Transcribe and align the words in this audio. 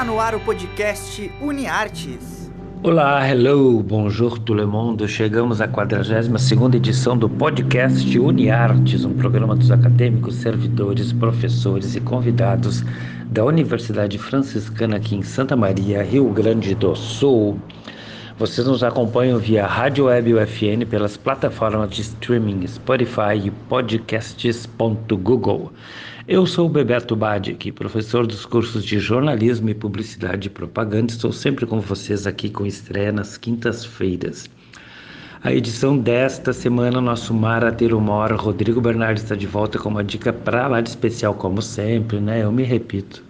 Está 0.00 0.10
no 0.10 0.18
ar 0.18 0.34
o 0.34 0.40
podcast 0.40 1.30
UniArtes. 1.42 2.50
Olá, 2.82 3.28
hello, 3.28 3.82
bonjour 3.82 4.38
tout 4.38 4.54
le 4.54 4.64
monde. 4.64 5.06
Chegamos 5.06 5.60
à 5.60 5.68
42ª 5.68 6.74
edição 6.74 7.18
do 7.18 7.28
podcast 7.28 8.18
UniArtes, 8.18 9.04
um 9.04 9.12
programa 9.12 9.54
dos 9.54 9.70
acadêmicos, 9.70 10.36
servidores, 10.36 11.12
professores 11.12 11.96
e 11.96 12.00
convidados 12.00 12.82
da 13.26 13.44
Universidade 13.44 14.16
Franciscana 14.16 14.96
aqui 14.96 15.16
em 15.16 15.22
Santa 15.22 15.54
Maria, 15.54 16.02
Rio 16.02 16.30
Grande 16.30 16.74
do 16.74 16.96
Sul. 16.96 17.60
Vocês 18.40 18.66
nos 18.66 18.82
acompanham 18.82 19.38
via 19.38 19.64
Rádio 19.66 20.06
Web 20.06 20.32
UFN 20.32 20.86
pelas 20.88 21.14
plataformas 21.14 21.90
de 21.90 22.00
streaming 22.00 22.66
Spotify 22.66 23.36
e 23.44 23.50
podcasts.google. 23.50 25.70
Eu 26.26 26.46
sou 26.46 26.64
o 26.64 26.70
Bebeto 26.70 27.14
Badic, 27.14 27.70
professor 27.72 28.26
dos 28.26 28.46
cursos 28.46 28.82
de 28.82 28.98
jornalismo 28.98 29.68
e 29.68 29.74
publicidade 29.74 30.46
e 30.46 30.50
propaganda. 30.50 31.12
Estou 31.12 31.34
sempre 31.34 31.66
com 31.66 31.80
vocês 31.80 32.26
aqui 32.26 32.48
com 32.48 32.64
estreia 32.64 33.12
nas 33.12 33.36
quintas-feiras. 33.36 34.48
A 35.44 35.52
edição 35.52 35.98
desta 35.98 36.54
semana, 36.54 36.98
nosso 36.98 37.34
Mara 37.34 37.70
Terumora, 37.70 38.36
Rodrigo 38.36 38.80
Bernardes 38.80 39.22
está 39.22 39.36
de 39.36 39.46
volta 39.46 39.78
com 39.78 39.90
uma 39.90 40.02
dica 40.02 40.32
para 40.32 40.66
lá 40.66 40.80
de 40.80 40.88
especial, 40.88 41.34
como 41.34 41.60
sempre, 41.60 42.18
né? 42.18 42.42
Eu 42.42 42.50
me 42.50 42.62
repito. 42.62 43.22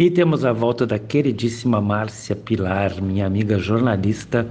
E 0.00 0.10
temos 0.10 0.46
a 0.46 0.52
volta 0.54 0.86
da 0.86 0.98
queridíssima 0.98 1.78
Márcia 1.78 2.34
Pilar, 2.34 3.02
minha 3.02 3.26
amiga 3.26 3.58
jornalista 3.58 4.50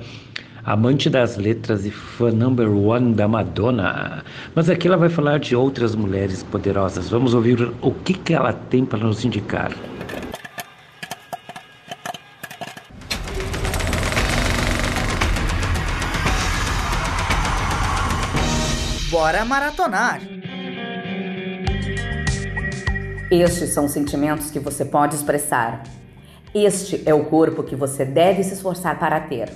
amante 0.64 1.10
das 1.10 1.38
letras 1.38 1.88
e 1.88 1.90
fã 1.90 2.30
number 2.30 2.70
one 2.70 3.16
da 3.16 3.28
Madonna. 3.28 4.24
Mas 4.54 4.70
aqui 4.70 4.88
ela 4.88 4.96
vai 4.96 5.10
falar 5.10 5.40
de 5.40 5.56
outras 5.56 5.96
mulheres 5.96 6.44
poderosas. 6.44 7.10
Vamos 7.10 7.34
ouvir 7.34 7.74
o 7.82 7.92
que, 7.92 8.14
que 8.14 8.32
ela 8.32 8.54
tem 8.54 8.86
para 8.86 9.00
nos 9.00 9.26
indicar. 9.26 9.72
Bora 19.10 19.44
maratonar! 19.44 20.39
Estes 23.32 23.70
são 23.70 23.88
sentimentos 23.88 24.50
que 24.50 24.58
você 24.58 24.84
pode 24.84 25.14
expressar. 25.14 25.84
Este 26.52 27.04
é 27.06 27.14
o 27.14 27.26
corpo 27.26 27.62
que 27.62 27.76
você 27.76 28.04
deve 28.04 28.44
se 28.44 28.56
esforçar 28.56 28.98
para 28.98 29.20
ter. 29.20 29.52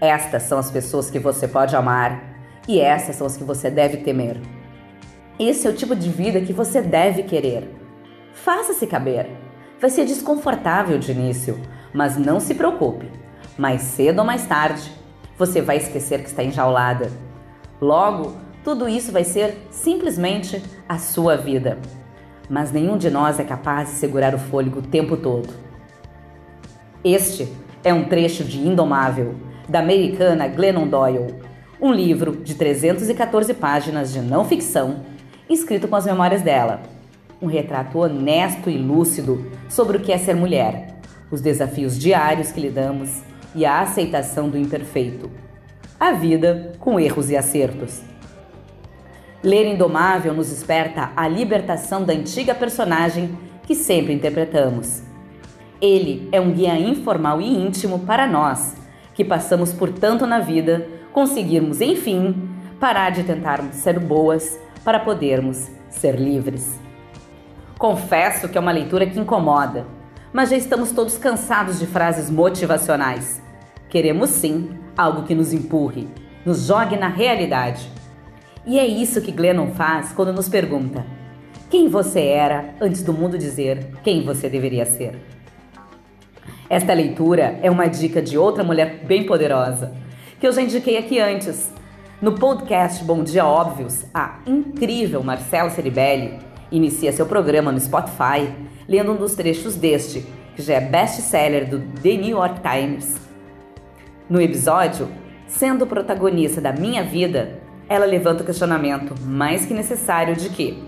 Estas 0.00 0.44
são 0.44 0.56
as 0.56 0.70
pessoas 0.70 1.10
que 1.10 1.18
você 1.18 1.48
pode 1.48 1.74
amar 1.74 2.22
e 2.68 2.78
essas 2.78 3.16
são 3.16 3.26
as 3.26 3.36
que 3.36 3.42
você 3.42 3.70
deve 3.70 3.96
temer. 3.96 4.40
Esse 5.36 5.66
é 5.66 5.70
o 5.70 5.74
tipo 5.74 5.96
de 5.96 6.08
vida 6.08 6.40
que 6.40 6.52
você 6.52 6.80
deve 6.80 7.24
querer. 7.24 7.68
Faça-se 8.32 8.86
caber. 8.86 9.28
Vai 9.80 9.90
ser 9.90 10.04
desconfortável 10.04 10.96
de 10.96 11.10
início, 11.10 11.60
mas 11.92 12.16
não 12.16 12.38
se 12.38 12.54
preocupe. 12.54 13.10
Mais 13.58 13.82
cedo 13.82 14.20
ou 14.20 14.24
mais 14.24 14.46
tarde, 14.46 14.92
você 15.36 15.60
vai 15.60 15.78
esquecer 15.78 16.20
que 16.22 16.28
está 16.28 16.44
enjaulada. 16.44 17.10
Logo, 17.80 18.36
tudo 18.62 18.88
isso 18.88 19.10
vai 19.10 19.24
ser 19.24 19.58
simplesmente 19.72 20.62
a 20.88 20.98
sua 20.98 21.36
vida. 21.36 21.78
Mas 22.48 22.70
nenhum 22.70 22.96
de 22.96 23.10
nós 23.10 23.40
é 23.40 23.44
capaz 23.44 23.88
de 23.88 23.94
segurar 23.94 24.34
o 24.34 24.38
fôlego 24.38 24.78
o 24.78 24.82
tempo 24.82 25.16
todo. 25.16 25.48
Este 27.02 27.48
é 27.84 27.92
um 27.92 28.04
trecho 28.04 28.44
de 28.44 28.58
Indomável, 28.58 29.34
da 29.68 29.80
americana 29.80 30.48
Glennon 30.48 30.88
Doyle, 30.88 31.34
um 31.80 31.92
livro 31.92 32.36
de 32.36 32.54
314 32.54 33.52
páginas 33.54 34.12
de 34.12 34.20
não 34.20 34.44
ficção, 34.44 35.00
escrito 35.48 35.86
com 35.86 35.96
as 35.96 36.06
memórias 36.06 36.42
dela. 36.42 36.82
Um 37.40 37.46
retrato 37.46 37.98
honesto 37.98 38.70
e 38.70 38.78
lúcido 38.78 39.44
sobre 39.68 39.98
o 39.98 40.00
que 40.00 40.10
é 40.10 40.18
ser 40.18 40.34
mulher, 40.34 40.96
os 41.30 41.40
desafios 41.40 41.98
diários 41.98 42.50
que 42.50 42.60
lidamos 42.60 43.22
e 43.54 43.64
a 43.64 43.80
aceitação 43.80 44.48
do 44.48 44.56
imperfeito. 44.56 45.30
A 45.98 46.12
vida 46.12 46.72
com 46.78 46.98
erros 46.98 47.30
e 47.30 47.36
acertos. 47.36 48.02
Ler 49.42 49.66
Indomável 49.66 50.34
nos 50.34 50.48
desperta 50.48 51.12
a 51.16 51.28
libertação 51.28 52.04
da 52.04 52.12
antiga 52.12 52.54
personagem 52.54 53.38
que 53.62 53.74
sempre 53.74 54.12
interpretamos. 54.12 55.02
Ele 55.80 56.28
é 56.32 56.40
um 56.40 56.52
guia 56.52 56.78
informal 56.78 57.40
e 57.40 57.46
íntimo 57.46 58.00
para 58.00 58.26
nós 58.26 58.74
que 59.14 59.24
passamos 59.24 59.72
por 59.72 59.90
tanto 59.90 60.26
na 60.26 60.38
vida, 60.38 60.86
conseguirmos, 61.12 61.80
enfim, 61.80 62.50
parar 62.78 63.10
de 63.10 63.24
tentarmos 63.24 63.76
ser 63.76 63.98
boas 63.98 64.58
para 64.84 65.00
podermos 65.00 65.70
ser 65.88 66.16
livres. 66.20 66.78
Confesso 67.78 68.48
que 68.48 68.58
é 68.58 68.60
uma 68.60 68.72
leitura 68.72 69.06
que 69.06 69.18
incomoda, 69.18 69.86
mas 70.32 70.50
já 70.50 70.56
estamos 70.56 70.92
todos 70.92 71.16
cansados 71.16 71.78
de 71.78 71.86
frases 71.86 72.30
motivacionais. 72.30 73.42
Queremos 73.88 74.30
sim 74.30 74.78
algo 74.96 75.22
que 75.22 75.34
nos 75.34 75.52
empurre, 75.52 76.08
nos 76.44 76.66
jogue 76.66 76.96
na 76.96 77.08
realidade. 77.08 77.90
E 78.66 78.80
é 78.80 78.84
isso 78.86 79.20
que 79.20 79.30
Glennon 79.30 79.70
faz 79.70 80.12
quando 80.12 80.32
nos 80.32 80.48
pergunta: 80.48 81.06
quem 81.70 81.88
você 81.88 82.20
era 82.20 82.74
antes 82.80 83.02
do 83.02 83.12
mundo 83.12 83.38
dizer 83.38 83.92
quem 84.02 84.24
você 84.24 84.48
deveria 84.48 84.84
ser? 84.84 85.14
Esta 86.68 86.92
leitura 86.92 87.60
é 87.62 87.70
uma 87.70 87.86
dica 87.86 88.20
de 88.20 88.36
outra 88.36 88.64
mulher 88.64 89.04
bem 89.06 89.24
poderosa, 89.24 89.94
que 90.40 90.46
eu 90.46 90.52
já 90.52 90.62
indiquei 90.62 90.98
aqui 90.98 91.20
antes. 91.20 91.72
No 92.20 92.32
podcast 92.32 93.04
Bom 93.04 93.22
Dia 93.22 93.46
Óbvios, 93.46 94.04
a 94.12 94.40
incrível 94.46 95.22
Marcela 95.22 95.70
Ceribelli 95.70 96.38
inicia 96.72 97.12
seu 97.12 97.26
programa 97.26 97.70
no 97.70 97.78
Spotify 97.78 98.52
lendo 98.88 99.12
um 99.12 99.16
dos 99.16 99.36
trechos 99.36 99.76
deste, 99.76 100.26
que 100.56 100.62
já 100.62 100.74
é 100.74 100.80
best-seller 100.80 101.68
do 101.68 101.78
The 102.02 102.16
New 102.16 102.30
York 102.30 102.60
Times. 102.62 103.14
No 104.28 104.40
episódio, 104.40 105.08
sendo 105.46 105.86
protagonista 105.86 106.60
da 106.60 106.72
minha 106.72 107.04
vida, 107.04 107.60
ela 107.88 108.06
levanta 108.06 108.42
o 108.42 108.46
questionamento 108.46 109.14
mais 109.22 109.64
que 109.64 109.74
necessário 109.74 110.36
de 110.36 110.48
que, 110.50 110.82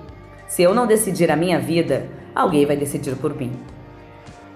se 0.46 0.62
eu 0.62 0.74
não 0.74 0.86
decidir 0.86 1.30
a 1.30 1.36
minha 1.36 1.58
vida, 1.58 2.08
alguém 2.34 2.66
vai 2.66 2.76
decidir 2.76 3.16
por 3.16 3.34
mim 3.34 3.52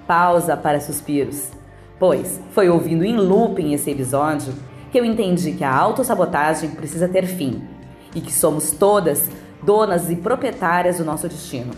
pausa 0.06 0.56
para 0.56 0.80
suspiros, 0.80 1.50
pois 1.98 2.40
foi 2.50 2.68
ouvindo 2.68 3.04
em 3.04 3.16
looping 3.16 3.72
esse 3.72 3.90
episódio 3.90 4.52
que 4.90 4.98
eu 4.98 5.04
entendi 5.04 5.52
que 5.52 5.64
a 5.64 5.74
autossabotagem 5.74 6.70
precisa 6.70 7.08
ter 7.08 7.24
fim 7.24 7.62
e 8.14 8.20
que 8.20 8.32
somos 8.32 8.72
todas 8.72 9.30
donas 9.62 10.10
e 10.10 10.16
proprietárias 10.16 10.98
do 10.98 11.04
nosso 11.04 11.28
destino. 11.28 11.72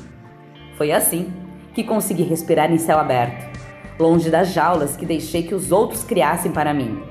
Foi 0.76 0.90
assim 0.90 1.32
que 1.72 1.84
consegui 1.84 2.24
respirar 2.24 2.72
em 2.72 2.78
céu 2.78 2.98
aberto, 2.98 3.56
longe 4.00 4.30
das 4.30 4.48
jaulas 4.52 4.96
que 4.96 5.06
deixei 5.06 5.44
que 5.44 5.54
os 5.54 5.70
outros 5.70 6.02
criassem 6.02 6.50
para 6.50 6.74
mim. 6.74 7.04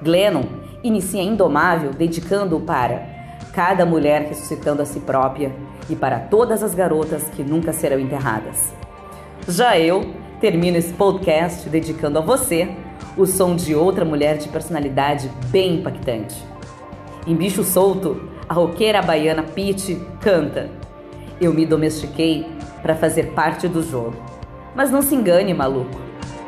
Glennon 0.00 0.44
inicia 0.82 1.22
Indomável 1.22 1.92
dedicando-o 1.92 2.60
para 2.60 3.06
cada 3.52 3.84
mulher 3.84 4.22
ressuscitando 4.28 4.82
a 4.82 4.84
si 4.84 5.00
própria 5.00 5.54
e 5.88 5.94
para 5.94 6.18
todas 6.18 6.62
as 6.62 6.74
garotas 6.74 7.24
que 7.24 7.42
nunca 7.42 7.72
serão 7.72 7.98
enterradas. 7.98 8.72
Já 9.46 9.78
eu 9.78 10.14
termino 10.40 10.78
esse 10.78 10.92
podcast 10.92 11.68
dedicando 11.68 12.18
a 12.18 12.22
você 12.22 12.74
o 13.16 13.26
som 13.26 13.54
de 13.54 13.74
outra 13.74 14.04
mulher 14.04 14.38
de 14.38 14.48
personalidade 14.48 15.30
bem 15.48 15.76
impactante. 15.76 16.36
Em 17.26 17.34
Bicho 17.34 17.62
Solto, 17.62 18.28
a 18.48 18.54
roqueira 18.54 19.02
baiana 19.02 19.42
Pete 19.42 20.00
canta: 20.20 20.70
Eu 21.40 21.52
me 21.52 21.66
domestiquei 21.66 22.46
para 22.80 22.94
fazer 22.94 23.32
parte 23.32 23.68
do 23.68 23.82
jogo. 23.82 24.16
Mas 24.74 24.90
não 24.90 25.02
se 25.02 25.14
engane, 25.14 25.52
maluco. 25.52 26.00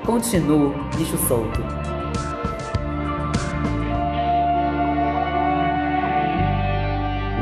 Continuo 0.04 0.74
bicho 0.96 1.16
solto. 1.28 1.83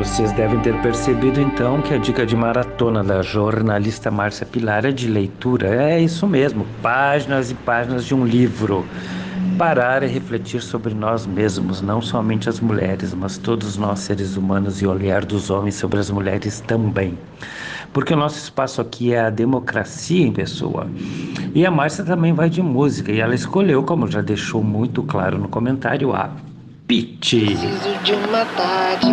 Vocês 0.03 0.33
devem 0.33 0.59
ter 0.59 0.75
percebido 0.83 1.41
então 1.41 1.81
que 1.81 1.95
a 1.95 1.97
dica 1.97 2.27
de 2.27 2.35
maratona 2.35 3.05
da 3.05 3.23
jornalista 3.23 4.11
Márcia 4.11 4.45
Pilar 4.45 4.85
é 4.85 4.91
de 4.91 5.07
leitura. 5.07 5.69
É 5.69 6.01
isso 6.01 6.27
mesmo, 6.27 6.67
páginas 6.83 7.53
e 7.53 7.55
páginas 7.55 8.05
de 8.05 8.13
um 8.13 8.27
livro. 8.27 8.85
Parar 9.57 10.03
e 10.03 10.09
refletir 10.09 10.61
sobre 10.61 10.93
nós 10.93 11.25
mesmos, 11.25 11.81
não 11.81 12.03
somente 12.03 12.49
as 12.49 12.59
mulheres, 12.59 13.15
mas 13.15 13.39
todos 13.39 13.77
nós 13.77 14.01
seres 14.01 14.37
humanos 14.37 14.83
e 14.83 14.87
olhar 14.89 15.25
dos 15.25 15.51
homens 15.51 15.77
sobre 15.77 16.01
as 16.01 16.11
mulheres 16.11 16.59
também. 16.59 17.17
Porque 17.93 18.13
o 18.13 18.17
nosso 18.17 18.39
espaço 18.39 18.81
aqui 18.81 19.15
é 19.15 19.21
a 19.21 19.31
democracia 19.31 20.27
em 20.27 20.33
pessoa. 20.33 20.89
E 21.55 21.65
a 21.65 21.71
Márcia 21.71 22.03
também 22.03 22.33
vai 22.33 22.51
de 22.51 22.61
música, 22.61 23.13
e 23.13 23.21
ela 23.21 23.37
escolheu, 23.37 23.85
como 23.85 24.11
já 24.11 24.21
deixou 24.21 24.65
muito 24.65 25.01
claro 25.05 25.39
no 25.39 25.49
comentário, 25.49 26.13
a 26.13 26.29
Pitch. 26.87 27.47
Preciso 27.47 27.99
de 28.03 28.13
uma 28.13 28.45
tática. 28.45 29.13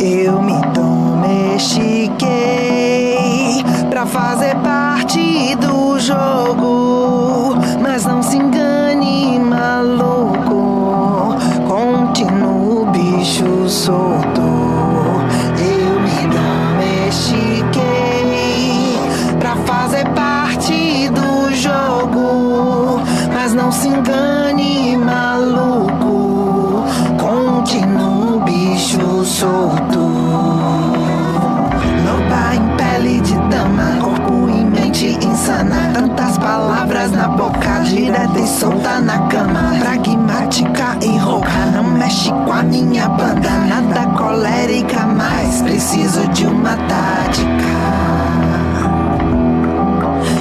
Eu 0.00 0.42
me 0.42 0.60
domestiquei 0.74 2.26
pra 3.88 4.04
fazer 4.06 4.55
na 37.10 37.28
boca, 37.28 37.80
direta 37.84 38.38
e 38.38 38.46
solta 38.46 39.00
na 39.00 39.18
cama. 39.28 39.74
Pragmática 39.78 40.96
e 41.02 41.16
rouca, 41.18 41.66
não 41.74 41.84
mexe 41.84 42.30
com 42.30 42.52
a 42.52 42.62
minha 42.62 43.06
banda. 43.08 43.50
Nada 43.68 44.06
colérica, 44.16 45.00
mas 45.06 45.60
preciso 45.62 46.26
de 46.28 46.46
uma 46.46 46.76
tática. 46.88 47.46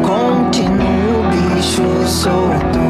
Continuo 0.02 1.24
bicho 1.32 2.06
solto. 2.08 2.83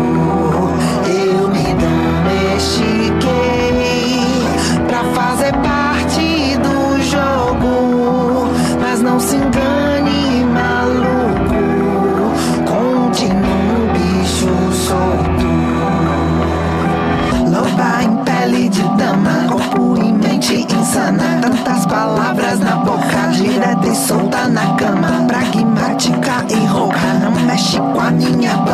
Insana. 20.94 21.40
Tantas 21.42 21.86
palavras 21.88 22.60
na 22.60 22.76
boca, 22.78 23.28
direta 23.32 23.88
e 23.88 23.96
solta 23.96 24.48
na 24.48 24.76
cama. 24.76 25.26
Pragmática 25.28 26.46
e 26.50 26.66
rouca, 26.68 27.14
não 27.22 27.32
mexe 27.32 27.78
com 27.78 28.00
a 28.00 28.12
minha 28.12 28.56
banda. 28.58 28.73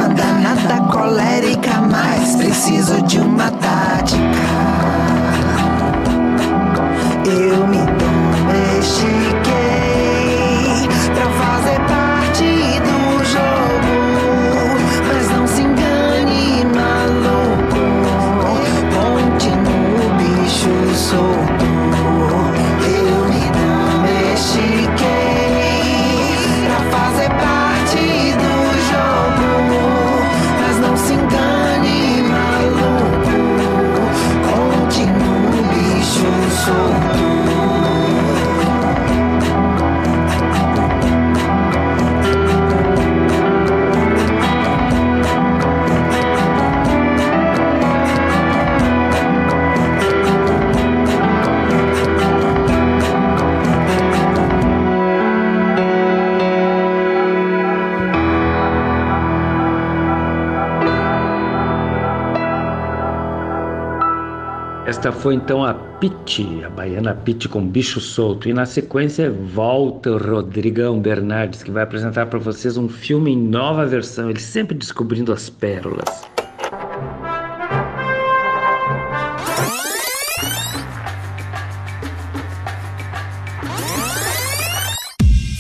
Esta 65.00 65.14
foi 65.14 65.36
então 65.36 65.64
a 65.64 65.74
Pete, 65.74 66.62
a 66.66 66.70
baiana 66.70 67.16
Pete 67.16 67.48
com 67.48 67.66
bicho 67.66 68.02
solto. 68.02 68.50
E 68.50 68.54
na 68.54 68.66
sequência 68.66 69.32
volta 69.32 70.12
o 70.12 70.18
Rodrigão 70.18 71.00
Bernardes, 71.00 71.64
que 71.64 71.72
vai 71.72 71.84
apresentar 71.84 72.26
para 72.26 72.38
vocês 72.38 72.76
um 72.76 72.90
filme 72.90 73.32
em 73.32 73.38
nova 73.38 73.86
versão, 73.86 74.30
ele 74.30 74.42
sempre 74.42 74.78
descobrindo 74.78 75.32
as 75.32 75.50
pérolas. 75.50 76.04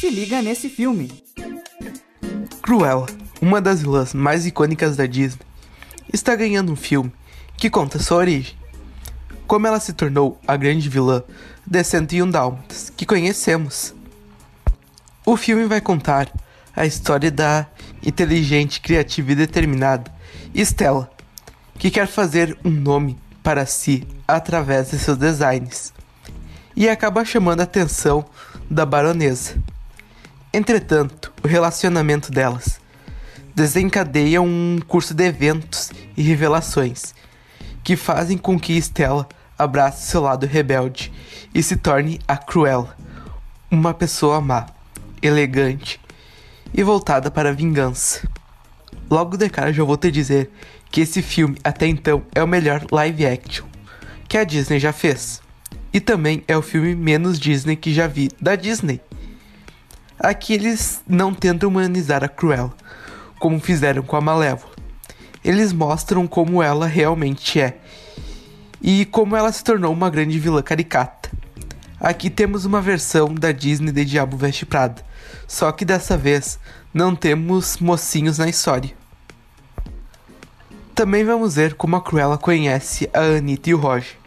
Se 0.02 0.10
liga 0.10 0.42
nesse 0.42 0.68
filme. 0.68 1.10
Cruella, 2.62 3.06
uma 3.42 3.62
das 3.62 3.82
vilãs 3.82 4.14
mais 4.14 4.46
icônicas 4.46 4.98
da 4.98 5.06
Disney, 5.06 5.46
está 6.12 6.36
ganhando 6.36 6.74
um 6.74 6.76
filme 6.76 7.10
que 7.56 7.70
conta 7.70 8.00
sua 8.00 8.18
origem. 8.18 8.59
Como 9.50 9.66
ela 9.66 9.80
se 9.80 9.94
tornou 9.94 10.40
a 10.48 10.56
grande 10.56 10.88
vilã 10.88 11.24
de 11.66 11.84
101 11.84 12.30
Dálmatas 12.30 12.94
que 12.96 13.04
conhecemos. 13.04 13.96
O 15.26 15.36
filme 15.36 15.66
vai 15.66 15.82
contar 15.82 16.32
a 16.76 16.86
história 16.86 17.32
da 17.32 17.66
inteligente, 18.06 18.80
criativa 18.80 19.32
e 19.32 19.36
determinada 19.36 20.12
Stella, 20.54 21.10
que 21.80 21.90
quer 21.90 22.06
fazer 22.06 22.56
um 22.64 22.70
nome 22.70 23.18
para 23.42 23.66
si 23.66 24.08
através 24.28 24.92
de 24.92 25.00
seus 25.00 25.18
designs 25.18 25.96
e 26.76 26.88
acaba 26.88 27.26
chamando 27.26 27.62
a 27.62 27.64
atenção 27.64 28.24
da 28.70 28.86
baronesa. 28.86 29.56
Entretanto, 30.54 31.34
o 31.44 31.48
relacionamento 31.48 32.32
delas 32.32 32.80
desencadeia 33.56 34.44
um 34.44 34.78
curso 34.88 35.16
de 35.16 35.26
eventos 35.26 35.90
e 36.16 36.22
revelações 36.22 37.16
que 37.84 37.96
fazem 37.96 38.38
com 38.38 38.60
que 38.60 38.78
Stella 38.78 39.28
abrace 39.60 40.08
seu 40.08 40.22
lado 40.22 40.46
rebelde 40.46 41.12
e 41.54 41.62
se 41.62 41.76
torne 41.76 42.20
a 42.26 42.38
Cruella, 42.38 42.96
uma 43.70 43.94
pessoa 43.94 44.40
má, 44.40 44.68
elegante 45.22 46.00
e 46.74 46.82
voltada 46.82 47.30
para 47.30 47.50
a 47.50 47.54
vingança. 47.54 48.26
Logo 49.12 49.36
de 49.36 49.50
cara 49.50 49.74
já 49.74 49.84
vou 49.84 49.98
te 49.98 50.10
dizer 50.10 50.50
que 50.90 51.02
esse 51.02 51.22
filme 51.22 51.58
até 51.62 51.88
então 51.88 52.24
é 52.34 52.42
o 52.42 52.48
melhor 52.48 52.86
live 52.90 53.26
action 53.26 53.68
que 54.30 54.38
a 54.38 54.46
Disney 54.46 54.80
já 54.80 54.94
fez. 54.94 55.42
E 55.92 56.00
também 56.00 56.44
é 56.48 56.56
o 56.56 56.62
filme 56.62 56.96
menos 56.96 57.40
Disney 57.40 57.76
que 57.76 57.94
já 57.94 58.08
vi 58.08 58.30
da 58.40 58.56
Disney. 58.56 59.02
Aqui 60.20 60.54
eles 60.54 61.02
não 61.08 61.34
tentam 61.34 61.70
humanizar 61.70 62.24
a 62.24 62.28
Cruella, 62.30 62.74
como 63.40 63.60
fizeram 63.60 64.04
com 64.04 64.16
a 64.16 64.22
Malévola. 64.22 64.72
Eles 65.44 65.74
mostram 65.74 66.28
como 66.28 66.62
ela 66.62 66.86
realmente 66.86 67.60
é 67.60 67.80
e 68.82 69.06
como 69.06 69.36
ela 69.36 69.52
se 69.52 69.64
tornou 69.64 69.92
uma 69.92 70.10
grande 70.10 70.40
vilã 70.40 70.62
caricata. 70.62 71.30
Aqui 72.00 72.30
temos 72.30 72.66
uma 72.66 72.82
versão 72.82 73.34
da 73.34 73.52
Disney 73.52 73.92
de 73.92 74.06
Diabo 74.06 74.38
Veste 74.38 74.66
Prada, 74.66 75.04
só 75.48 75.72
que 75.72 75.84
dessa 75.84 76.18
vez 76.18 76.60
não 76.94 77.16
temos 77.16 77.78
mocinhos 77.78 78.38
na 78.38 78.48
história. 78.48 78.92
Também 80.96 81.24
vamos 81.24 81.56
ver 81.56 81.76
como 81.76 81.96
a 81.96 82.02
Cruella 82.02 82.38
conhece 82.38 83.10
a 83.14 83.38
Anitta 83.38 83.70
e 83.70 83.74
o 83.74 83.78
Roger. 83.78 84.18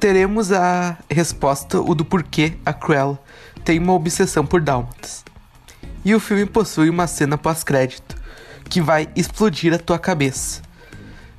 Teremos 0.00 0.52
a 0.52 0.98
resposta 1.10 1.80
o 1.80 1.94
do 1.94 2.04
porquê 2.04 2.54
a 2.64 2.72
Cruella 2.72 3.18
tem 3.64 3.78
uma 3.78 3.94
obsessão 3.94 4.44
por 4.44 4.60
dálmatas. 4.60 5.24
E 6.04 6.14
o 6.14 6.20
filme 6.20 6.44
possui 6.44 6.90
uma 6.90 7.06
cena 7.06 7.38
pós-crédito 7.38 8.14
que 8.68 8.80
vai 8.80 9.08
explodir 9.16 9.72
a 9.72 9.78
tua 9.78 9.98
cabeça. 9.98 10.63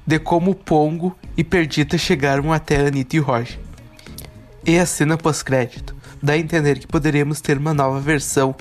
De 0.08 0.20
como 0.20 0.54
Pongo 0.54 1.18
e 1.36 1.44
Perdita 1.44 1.98
chegaram 1.98 2.54
até 2.54 2.88
Anitta 2.88 3.16
e 3.16 3.20
Roger. 3.20 3.60
E 4.64 4.78
a 4.78 4.86
cena 4.86 5.18
pós-crédito 5.18 5.96
dá 6.22 6.34
a 6.34 6.38
entender 6.38 6.80
que 6.80 6.88
poderemos 6.88 7.42
ter 7.42 7.58
uma 7.58 7.74
nova 7.74 8.00
versão 8.00 8.56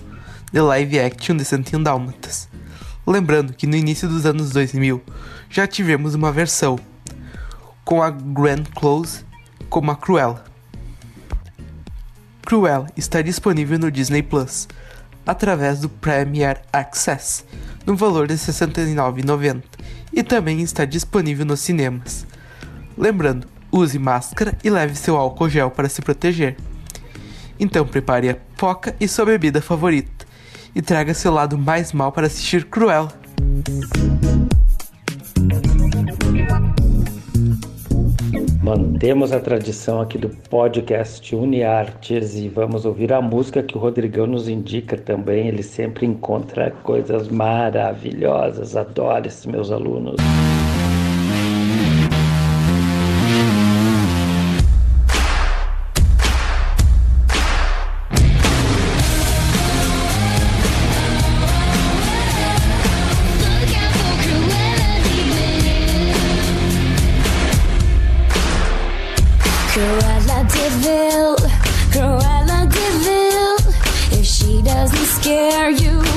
de 0.53 0.61
live 0.61 1.01
action 1.01 1.37
de 1.37 1.45
101 1.45 1.83
Dálmatas. 1.83 2.49
Lembrando 3.07 3.53
que 3.53 3.67
no 3.67 3.77
início 3.77 4.09
dos 4.09 4.25
anos 4.25 4.51
2000 4.51 5.03
já 5.51 5.67
tivemos 5.67 6.15
uma 6.15 6.33
versão 6.33 6.79
com 7.85 8.03
a 8.03 8.11
Grand 8.11 8.65
Close 8.75 9.25
como 9.69 9.91
a 9.91 9.97
Cruella. 9.97 10.45
Cruella 12.47 12.87
está 12.97 13.21
disponível 13.21 13.79
no 13.79 13.91
Disney 13.91 14.23
Plus 14.23 14.67
através 15.27 15.81
do 15.81 15.89
Premier 15.89 16.63
Access 16.73 17.45
no 17.87 17.97
valor 17.97 18.27
de 18.27 18.35
R$ 18.35 18.41
69,90 18.41 19.74
e 20.15 20.23
também 20.23 20.61
está 20.61 20.85
disponível 20.85 21.45
nos 21.45 21.61
cinemas. 21.61 22.27
Lembrando, 22.97 23.47
use 23.71 23.99
máscara 23.99 24.57
e 24.63 24.71
leve 24.71 24.95
seu 24.95 25.17
álcool 25.17 25.49
gel 25.49 25.71
para 25.71 25.89
se 25.89 26.01
proteger. 26.01 26.57
Então 27.59 27.87
prepare 27.87 28.29
a 28.29 28.37
poca 28.57 28.95
e 29.01 29.09
sua 29.09 29.27
bebida 29.27 29.61
favorita 29.61 30.25
e 30.75 30.83
traga 30.83 31.15
seu 31.15 31.33
lado 31.33 31.59
mais 31.59 31.93
mal 31.93 32.13
para 32.13 32.27
assistir 32.27 32.65
Cruella. 32.65 33.13
Mantemos 38.65 39.31
a 39.31 39.39
tradição 39.39 40.01
aqui 40.01 40.17
do 40.17 40.31
podcast 40.31 41.37
Uniartes 41.37 42.35
e 42.35 42.49
vamos 42.49 42.87
ouvir 42.87 43.13
a 43.13 43.21
música 43.21 43.63
que 43.63 43.77
o 43.77 43.79
Rodrigão 43.79 44.27
nos 44.27 44.49
indica 44.49 44.97
também. 44.97 45.49
Ele 45.49 45.63
sempre 45.63 46.07
encontra 46.07 46.71
coisas 46.83 47.29
maravilhosas. 47.29 48.75
Adoro 48.75 49.27
esses 49.27 49.45
meus 49.45 49.71
alunos. 49.71 50.17
scare 75.25 75.71
you. 75.71 76.14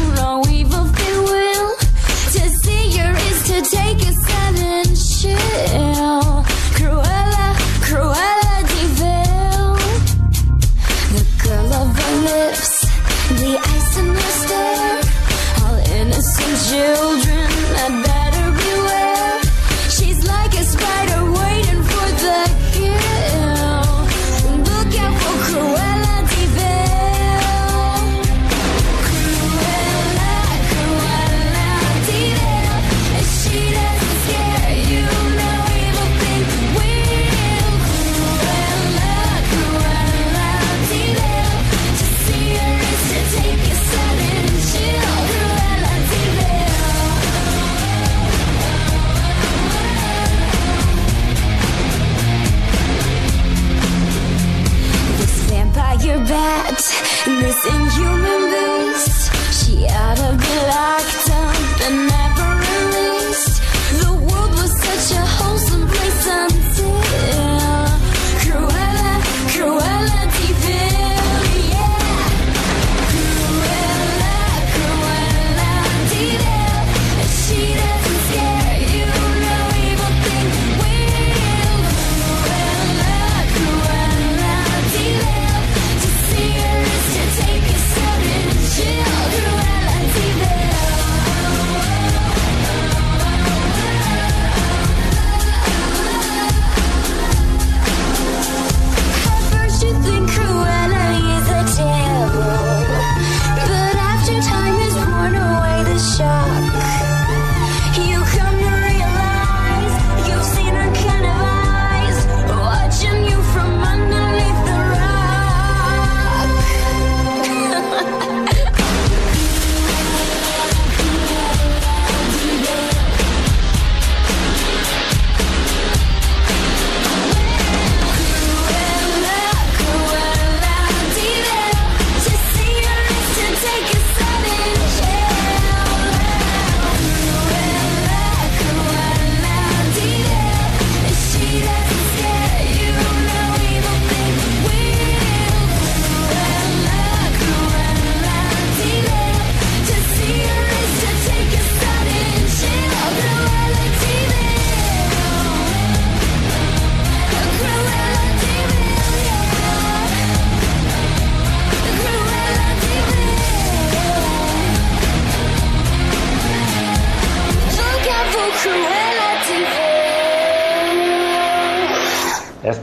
Missing 57.40 58.02
you. 58.02 58.07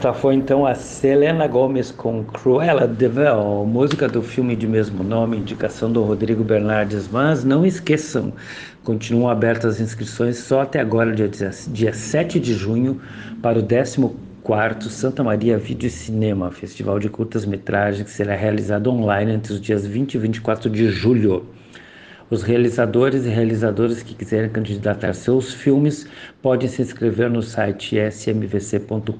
Esta 0.05 0.13
foi 0.13 0.35
então 0.35 0.67
a 0.67 0.75
Selena 0.75 1.47
Gomes 1.47 1.89
com 1.89 2.23
Cruella 2.25 2.87
de 2.87 3.07
Vil, 3.07 3.65
música 3.65 4.07
do 4.07 4.21
filme 4.21 4.55
de 4.55 4.67
mesmo 4.67 5.03
nome, 5.03 5.35
indicação 5.35 5.91
do 5.91 6.03
Rodrigo 6.03 6.43
Bernardes. 6.43 7.09
Mas 7.11 7.43
não 7.43 7.65
esqueçam, 7.65 8.31
continuam 8.83 9.31
abertas 9.31 9.77
as 9.77 9.81
inscrições 9.81 10.37
só 10.37 10.61
até 10.61 10.79
agora, 10.79 11.11
dia, 11.11 11.27
dia 11.69 11.91
7 11.91 12.39
de 12.39 12.53
junho, 12.53 13.01
para 13.41 13.57
o 13.57 13.63
14 13.63 14.91
Santa 14.91 15.23
Maria 15.23 15.57
Vídeo 15.57 15.87
e 15.87 15.89
Cinema, 15.89 16.51
festival 16.51 16.99
de 16.99 17.09
curtas-metragens 17.09 18.07
que 18.07 18.11
será 18.11 18.35
realizado 18.35 18.91
online 18.91 19.33
entre 19.33 19.53
os 19.53 19.59
dias 19.59 19.87
20 19.87 20.13
e 20.13 20.17
24 20.19 20.69
de 20.69 20.87
julho. 20.91 21.47
Os 22.27 22.41
realizadores 22.41 23.23
e 23.25 23.29
realizadoras 23.29 24.01
que 24.01 24.15
quiserem 24.15 24.49
candidatar 24.49 25.13
seus 25.13 25.53
filmes 25.53 26.07
podem 26.41 26.67
se 26.67 26.81
inscrever 26.81 27.29
no 27.29 27.43
site 27.43 27.97
smvc.com.br, 27.97 29.17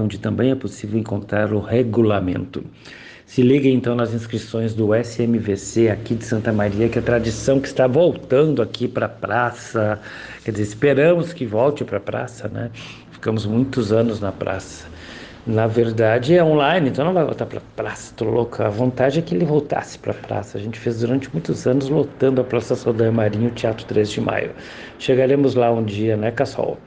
onde 0.00 0.18
também 0.18 0.52
é 0.52 0.54
possível 0.54 0.96
encontrar 0.96 1.52
o 1.52 1.58
regulamento. 1.58 2.64
Se 3.26 3.42
liguem 3.42 3.74
então 3.74 3.96
nas 3.96 4.14
inscrições 4.14 4.74
do 4.74 4.94
SMVC 4.94 5.90
aqui 5.90 6.14
de 6.14 6.24
Santa 6.24 6.52
Maria, 6.52 6.88
que 6.88 6.98
é 6.98 7.02
a 7.02 7.04
tradição 7.04 7.60
que 7.60 7.66
está 7.66 7.88
voltando 7.88 8.62
aqui 8.62 8.86
para 8.86 9.06
a 9.06 9.08
praça. 9.08 10.00
Quer 10.44 10.52
dizer, 10.52 10.62
esperamos 10.62 11.32
que 11.32 11.44
volte 11.44 11.84
para 11.84 11.98
a 11.98 12.00
praça, 12.00 12.48
né? 12.48 12.70
Ficamos 13.10 13.44
muitos 13.44 13.92
anos 13.92 14.20
na 14.20 14.30
praça. 14.30 14.86
Na 15.46 15.66
verdade 15.66 16.34
é 16.36 16.44
online, 16.44 16.90
então 16.90 17.04
não 17.04 17.14
vai 17.14 17.24
voltar 17.24 17.46
para 17.46 17.58
a 17.58 17.62
praça, 17.74 18.12
tô 18.14 18.24
louco. 18.26 18.62
A 18.62 18.68
vontade 18.68 19.18
é 19.18 19.22
que 19.22 19.34
ele 19.34 19.46
voltasse 19.46 19.98
para 19.98 20.12
a 20.12 20.14
praça. 20.14 20.58
A 20.58 20.60
gente 20.60 20.78
fez 20.78 21.00
durante 21.00 21.30
muitos 21.32 21.66
anos 21.66 21.88
lotando 21.88 22.40
a 22.40 22.44
Praça 22.44 22.76
Saldanha 22.76 23.10
Marinho, 23.10 23.50
Teatro 23.50 23.86
3 23.86 24.10
de 24.10 24.20
Maio. 24.20 24.50
Chegaremos 24.98 25.54
lá 25.54 25.72
um 25.72 25.82
dia, 25.82 26.16
né, 26.16 26.30
Cassol? 26.30 26.78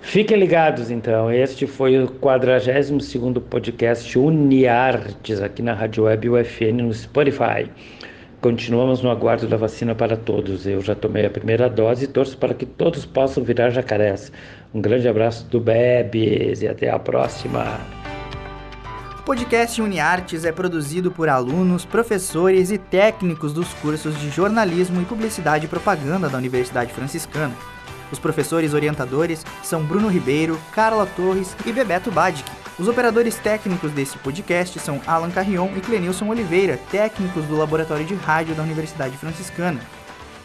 Fiquem 0.00 0.38
ligados 0.38 0.90
então, 0.90 1.30
este 1.30 1.66
foi 1.66 1.98
o 1.98 2.08
42º 2.08 3.40
podcast 3.42 4.18
Uniartes 4.18 5.42
aqui 5.42 5.60
na 5.60 5.74
Rádio 5.74 6.04
Web 6.04 6.30
UFN 6.30 6.82
no 6.82 6.94
Spotify. 6.94 7.68
Continuamos 8.40 9.02
no 9.02 9.10
aguardo 9.10 9.48
da 9.48 9.56
vacina 9.56 9.96
para 9.96 10.16
todos. 10.16 10.64
Eu 10.64 10.80
já 10.80 10.94
tomei 10.94 11.26
a 11.26 11.30
primeira 11.30 11.68
dose 11.68 12.04
e 12.04 12.06
torço 12.08 12.38
para 12.38 12.54
que 12.54 12.64
todos 12.64 13.04
possam 13.04 13.42
virar 13.42 13.70
jacarés. 13.70 14.30
Um 14.72 14.80
grande 14.80 15.08
abraço 15.08 15.46
do 15.46 15.58
Bebes 15.58 16.60
e 16.60 16.68
até 16.68 16.90
a 16.90 16.98
próxima. 16.98 17.80
O 19.18 19.22
podcast 19.22 19.80
UniArtes 19.80 20.44
é 20.44 20.52
produzido 20.52 21.10
por 21.10 21.28
alunos, 21.28 21.84
professores 21.84 22.70
e 22.70 22.78
técnicos 22.78 23.52
dos 23.52 23.72
cursos 23.74 24.18
de 24.18 24.30
jornalismo 24.30 25.00
e 25.00 25.04
publicidade 25.04 25.66
e 25.66 25.68
propaganda 25.68 26.28
da 26.28 26.38
Universidade 26.38 26.92
Franciscana. 26.92 27.54
Os 28.10 28.18
professores 28.18 28.72
orientadores 28.72 29.44
são 29.62 29.82
Bruno 29.82 30.08
Ribeiro, 30.08 30.58
Carla 30.74 31.06
Torres 31.06 31.54
e 31.66 31.72
Bebeto 31.72 32.10
Badic. 32.10 32.50
Os 32.78 32.88
operadores 32.88 33.36
técnicos 33.36 33.90
desse 33.90 34.16
podcast 34.18 34.78
são 34.78 35.00
Alan 35.06 35.30
Carrion 35.30 35.68
e 35.76 35.80
Clenilson 35.80 36.28
Oliveira, 36.28 36.78
técnicos 36.90 37.44
do 37.44 37.56
Laboratório 37.56 38.06
de 38.06 38.14
Rádio 38.14 38.54
da 38.54 38.62
Universidade 38.62 39.16
Franciscana. 39.16 39.80